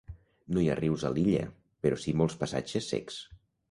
No 0.55 0.63
hi 0.63 0.69
ha 0.71 0.77
rius 0.79 1.05
a 1.05 1.13
l'illa, 1.17 1.45
però 1.87 2.03
sí 2.07 2.19
molts 2.25 2.43
passatges 2.45 2.95
secs. 2.97 3.25